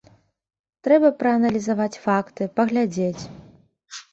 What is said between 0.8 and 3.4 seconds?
Трэба прааналізаваць факты, паглядзець.